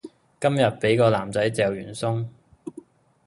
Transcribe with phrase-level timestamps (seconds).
[0.39, 2.25] 今日俾個男仔趙完鬆